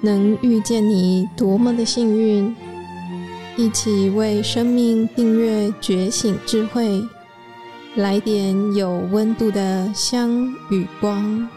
[0.00, 2.54] 能遇见你多么的幸运！
[3.56, 7.02] 一起为生命订阅觉醒智慧，
[7.96, 10.30] 来点有温度的香
[10.70, 11.48] 与光。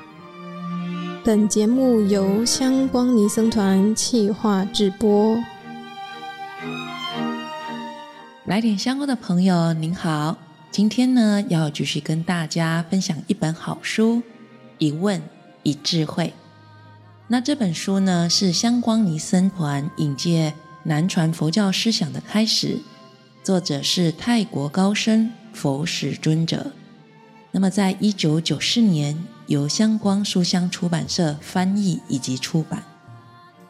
[1.23, 5.37] 本节目由香光尼僧团企划制播。
[8.45, 10.37] 来点香光的朋友，您好，
[10.69, 14.15] 今天呢要继续跟大家分享一本好书，
[14.79, 15.21] 《一问
[15.61, 16.33] 一智慧》。
[17.33, 22.77] 那这本书呢，是香光尼僧团引介南传佛教思想的开始，
[23.41, 26.71] 作者是泰国高僧佛使尊者。
[27.49, 32.83] 那么，在一九九四年，由香光书香出版社翻译以及出版。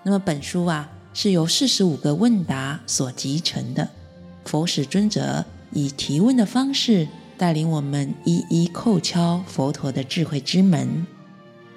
[0.04, 3.88] 那么，本书啊，是由四十五个问答所集成的。
[4.44, 11.08] 佛使尊者以提问的方式，带领我们一一叩敲佛陀的智慧之门。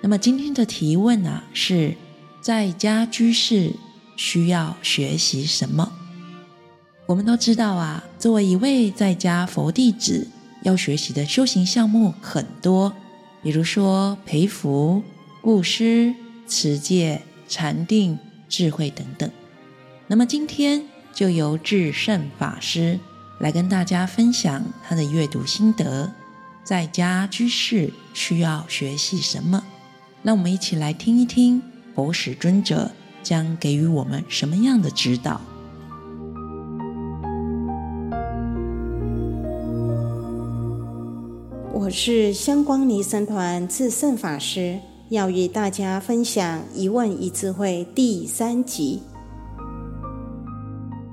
[0.07, 1.97] 那么今天的提问啊，是
[2.41, 3.73] 在家居士
[4.17, 5.93] 需要学习什么？
[7.07, 10.29] 我们都知道啊，作为一位在家佛弟子，
[10.63, 12.93] 要学习的修行项目很多，
[13.43, 15.03] 比如说培福、
[15.43, 16.15] 布施、
[16.47, 18.17] 持戒、禅定、
[18.49, 19.29] 智慧等等。
[20.07, 23.01] 那么今天就由智胜法师
[23.41, 26.13] 来跟大家分享他的阅读心得，
[26.63, 29.65] 在家居士需要学习什么？
[30.27, 31.63] 让我们一起来听一听
[31.95, 32.91] 佛使尊者
[33.23, 35.41] 将给予我们什么样的指导。
[41.73, 49.03] 我是香光尼僧团智胜法师，要与大家分享《一问一智慧》第三集，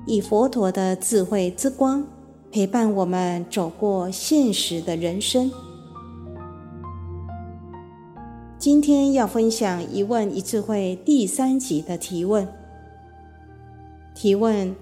[0.08, 2.04] 以佛陀的智慧之光
[2.50, 5.52] 陪伴我们走过现实的人生。
[8.64, 12.48] 今天要分享《一问一智慧》第三集的提问。
[14.14, 14.74] 提问：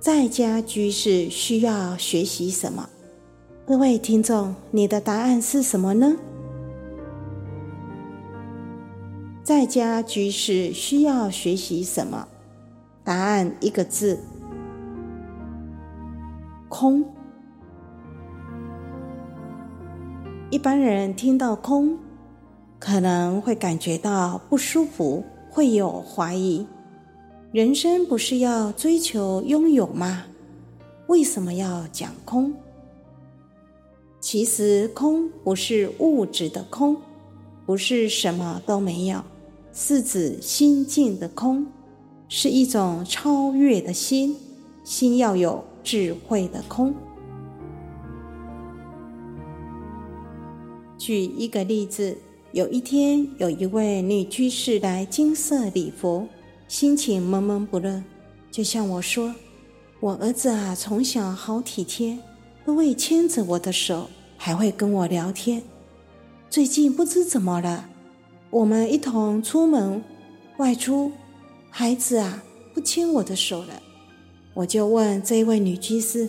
[0.00, 2.88] 在家居士需要学习什么？
[3.66, 6.16] 各位听众，你的答案是什么呢？
[9.42, 12.26] 在家居士需要学习什么？
[13.04, 14.18] 答案一个字：
[16.70, 17.04] 空。
[20.48, 21.98] 一般人听到空。
[22.78, 26.66] 可能会感觉到不舒服，会有怀疑。
[27.52, 30.24] 人生不是要追求拥有吗？
[31.06, 32.52] 为什么要讲空？
[34.20, 36.96] 其实空不是物质的空，
[37.64, 39.22] 不是什么都没有，
[39.72, 41.66] 是指心境的空，
[42.28, 44.36] 是一种超越的心，
[44.84, 46.94] 心要有智慧的空。
[50.98, 52.18] 举一个例子。
[52.56, 56.26] 有一天，有一位女居士来金色礼佛，
[56.66, 58.02] 心情闷闷不乐，
[58.50, 59.34] 就向我说
[60.00, 62.16] ：“我儿子啊，从小好体贴，
[62.64, 64.08] 都会牵着我的手，
[64.38, 65.62] 还会跟我聊天。
[66.48, 67.90] 最近不知怎么了，
[68.48, 70.02] 我们一同出门
[70.56, 71.12] 外出，
[71.68, 73.82] 孩子啊不牵我的手了。”
[74.56, 76.26] 我就问这位女居士：“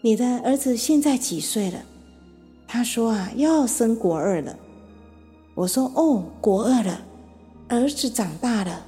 [0.00, 1.84] 你的儿子现在几岁了？”
[2.66, 4.58] 她说：“啊，要升国二了。”
[5.54, 7.00] 我说：“哦，国二了，
[7.68, 8.84] 儿子长大了。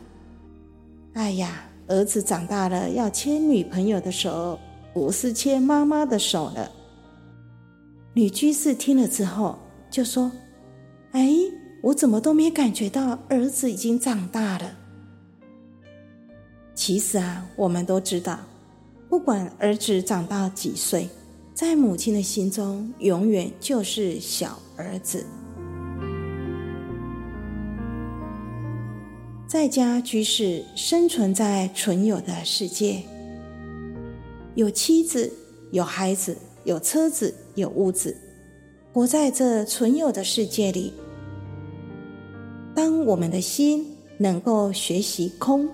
[1.14, 4.58] 哎呀，儿子长大了，要牵女朋友的手，
[4.92, 6.70] 不是牵妈妈的手了。”
[8.14, 9.56] 女居士听了之后
[9.90, 10.32] 就说
[11.12, 11.30] ：“哎，
[11.82, 14.70] 我怎么都没感觉到儿子已经长大了？
[16.74, 18.40] 其实啊，我们都知道，
[19.08, 21.08] 不管儿子长到几岁，
[21.54, 25.24] 在母亲的心中，永远就是小儿子。”
[29.48, 33.00] 在家居士生存在存有的世界，
[34.56, 35.32] 有妻子，
[35.70, 38.16] 有孩子，有车子，有屋子，
[38.92, 40.92] 活在这存有的世界里。
[42.74, 43.86] 当我们的心
[44.18, 45.68] 能够学习空，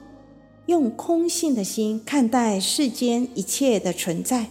[0.66, 4.50] 用空性的心看待世间一切的存在，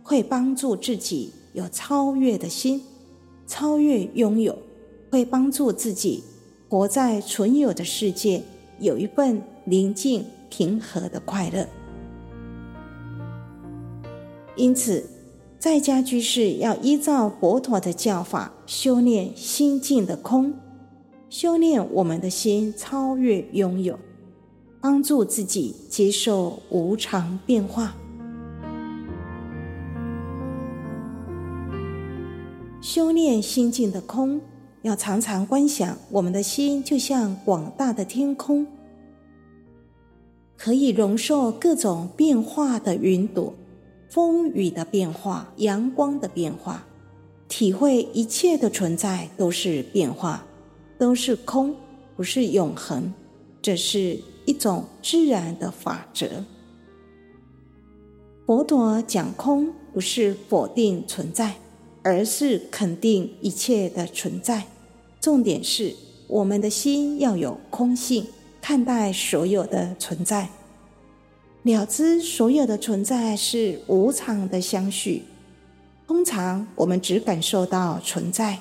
[0.00, 2.80] 会帮助自己有超越的心，
[3.48, 4.56] 超越拥有，
[5.10, 6.22] 会帮助自己
[6.68, 8.40] 活在存有的世界。
[8.80, 11.68] 有一份宁静平和的快乐，
[14.56, 15.04] 因此，
[15.58, 20.54] 在家居士要依照佛陀的教法修炼心境的空，
[21.28, 23.98] 修炼我们的心超越拥有，
[24.80, 27.94] 帮助自己接受无常变化。
[32.80, 34.40] 修炼心境的空。
[34.82, 38.66] 要常常观想，我们的心就像广大的天空，
[40.56, 43.52] 可以容受各种变化的云朵、
[44.08, 46.86] 风雨的变化、阳光的变化，
[47.46, 50.46] 体会一切的存在都是变化，
[50.98, 51.76] 都是空，
[52.16, 53.12] 不是永恒。
[53.60, 56.26] 这是一种自然的法则。
[58.46, 61.54] 佛陀讲空，不是否定存在，
[62.02, 64.64] 而是肯定一切的存在。
[65.20, 65.94] 重点是
[66.26, 68.26] 我们的心要有空性，
[68.60, 70.48] 看待所有的存在，
[71.62, 75.24] 了知所有的存在是无常的相续。
[76.06, 78.58] 通常我们只感受到存在，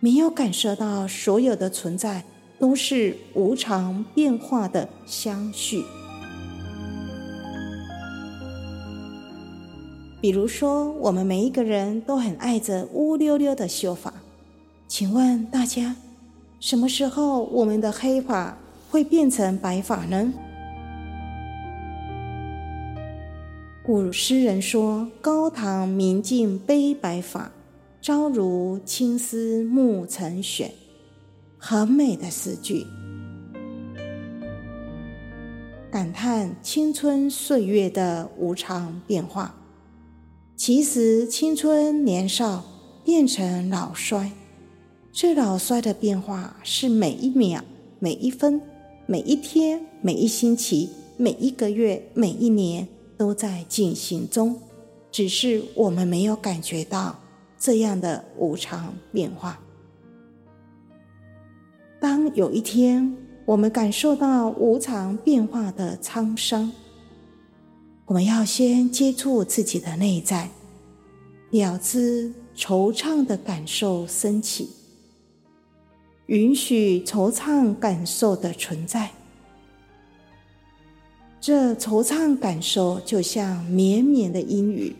[0.00, 2.24] 没有感受到所有的存在
[2.58, 5.84] 都是无常变化的相续。
[10.26, 14.12] 比如说，我们每一个人都很爱着乌溜溜的秀发。
[14.88, 15.94] 请问大家，
[16.58, 18.58] 什么时候我们的黑发
[18.90, 20.32] 会变成白发呢？
[23.84, 27.52] 古诗人说：“高堂明镜悲白发，
[28.02, 30.72] 朝如青丝暮成雪。”
[31.56, 32.84] 很美的诗句，
[35.88, 39.54] 感叹青春岁月的无常变化。
[40.56, 42.64] 其实，青春年少
[43.04, 44.32] 变成老衰，
[45.12, 47.62] 这老衰的变化是每一秒、
[47.98, 48.58] 每一分、
[49.04, 50.88] 每一天、每一星期、
[51.18, 52.88] 每一个月、每一年
[53.18, 54.58] 都在进行中，
[55.12, 57.14] 只是我们没有感觉到
[57.58, 59.60] 这样的无常变化。
[62.00, 63.14] 当有一天
[63.44, 66.72] 我们感受到无常变化的沧桑，
[68.06, 70.48] 我们要先接触自己的内在，
[71.50, 74.70] 了知惆怅的感受升起，
[76.26, 79.10] 允许惆怅感受的存在。
[81.40, 84.94] 这惆怅感受就像绵绵的阴雨，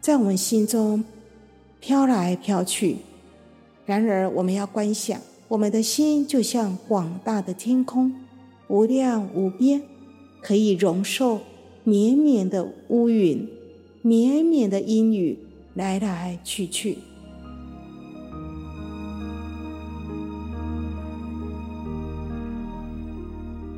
[0.00, 1.04] 在我们心中
[1.80, 2.96] 飘来飘去。
[3.84, 8.14] 然而，我们要观想，我们的心就像广大的天空，
[8.68, 9.82] 无量无边。
[10.46, 11.40] 可以容受
[11.82, 13.48] 绵绵的乌云、
[14.00, 15.36] 绵绵的阴雨
[15.74, 16.98] 来来去去。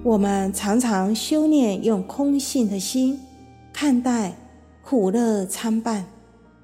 [0.02, 3.18] 我们常常修炼，用空性的心
[3.72, 4.36] 看待
[4.82, 6.04] 苦乐参半、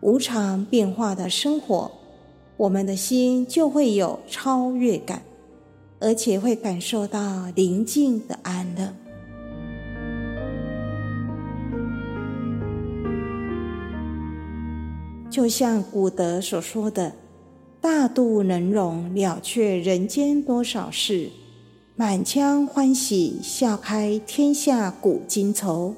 [0.03, 1.91] 无常变化的生活，
[2.59, 5.23] 我们的心就会有超越感，
[5.99, 9.04] 而且会感受到宁静的安乐。
[15.35, 17.13] 就像古德所说的
[17.83, 21.31] ：“大度能容，了却人间多少事；
[21.97, 25.93] 满腔欢喜，笑开天下古今愁。”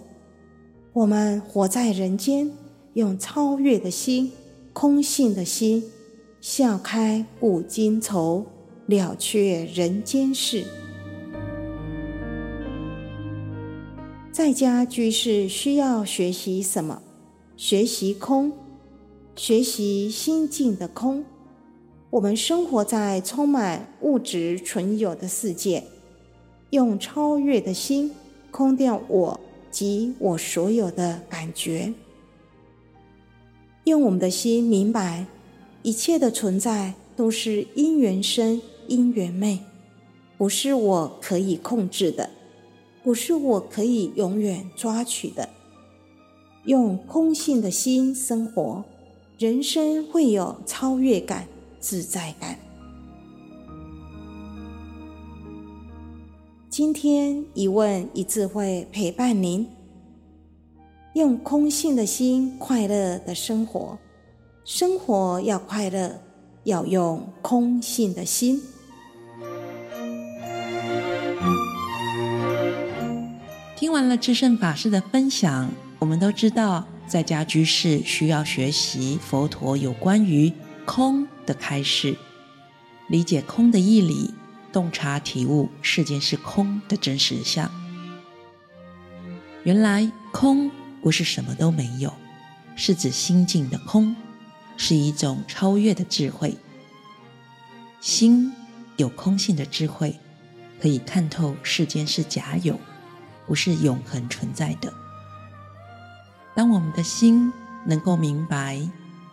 [0.94, 2.50] 我们活在人间，
[2.94, 4.33] 用超越的心、
[4.73, 5.85] 空性的心，
[6.41, 8.47] 笑开古今愁，
[8.87, 10.65] 了却人间事。
[14.33, 17.03] 在家居士需要学习什么？
[17.59, 18.50] 学习空。
[19.37, 21.23] 学习心境的空，
[22.09, 25.85] 我们生活在充满物质存有的世界，
[26.71, 28.11] 用超越的心
[28.50, 29.38] 空掉我
[29.71, 31.93] 及我所有的感觉，
[33.85, 35.26] 用我们的心明白
[35.83, 39.59] 一切的存在都是因缘生因缘灭，
[40.38, 42.31] 不是我可以控制的，
[43.05, 45.50] 不是我可以永远抓取的，
[46.64, 48.83] 用空性的心生活。
[49.38, 51.47] 人生会有超越感、
[51.78, 52.59] 自在感。
[56.71, 59.69] 今天一问一智慧陪伴您，
[61.12, 63.99] 用空性的心快乐的生活。
[64.64, 66.19] 生活要快乐，
[66.64, 68.62] 要用空性的心。
[73.76, 76.87] 听完了智胜法师的分享，我们都知道。
[77.06, 80.52] 在家居士需要学习佛陀有关于
[80.84, 82.16] 空的开示，
[83.08, 84.34] 理解空的义理，
[84.72, 87.70] 洞察体悟世间是空的真实相。
[89.62, 90.70] 原来空
[91.00, 92.12] 不是什么都没有，
[92.75, 94.14] 是指心境的空，
[94.76, 96.56] 是一种超越的智慧。
[98.00, 98.52] 心
[98.96, 100.18] 有空性的智慧，
[100.80, 102.78] 可以看透世间是假有，
[103.46, 104.92] 不是永恒存在的。
[106.56, 107.52] 当我们的心
[107.84, 108.80] 能够明白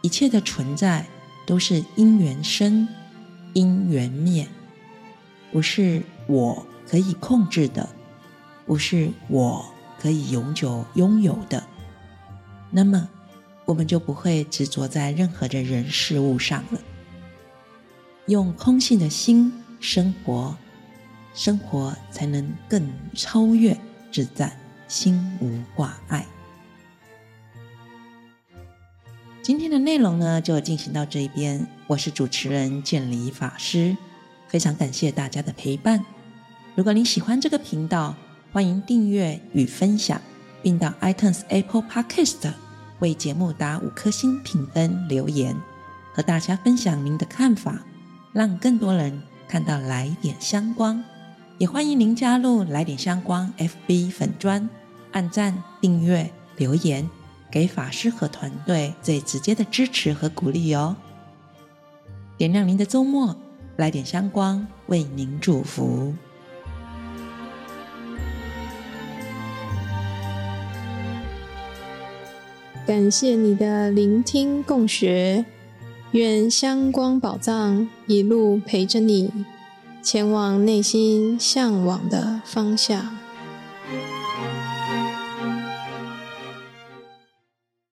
[0.01, 1.05] 一切的存在
[1.47, 2.85] 都是因缘生、
[3.53, 4.45] 因缘灭，
[5.49, 7.87] 不是我可以控制的，
[8.65, 9.65] 不是我
[9.97, 11.63] 可以永久拥有的，
[12.69, 13.07] 那么
[13.63, 16.79] 我们就不会执着在任何的人事物上了。
[18.27, 20.55] 用空性的心生活，
[21.33, 23.77] 生活才能更超越
[24.11, 24.57] 自在，
[24.89, 26.25] 心无挂碍。
[29.43, 31.67] 今天的内容呢，就进行到这边。
[31.85, 33.97] 我是主持人建离法师，
[34.47, 36.01] 非常感谢大家的陪伴。
[36.75, 38.15] 如果您喜欢这个频道，
[38.53, 40.21] 欢迎订阅与分享，
[40.61, 42.53] 并到 iTunes Apple Podcast
[42.99, 45.53] 为节目打五颗星评分留言，
[46.13, 47.83] 和大家分享您的看法，
[48.31, 51.03] 让更多人看到来点香光。
[51.57, 54.69] 也欢迎您加入来点香光 FB 粉专，
[55.11, 57.09] 按赞、订阅、留言。
[57.53, 60.95] 给法师和团队最直接的支持和鼓励哦！
[62.35, 63.37] 点亮您的周末，
[63.75, 66.15] 来点香光，为您祝福。
[72.87, 75.45] 感谢你的聆听共学，
[76.13, 79.31] 愿香光宝藏一路陪着你，
[80.01, 83.22] 前往内心向往的方向。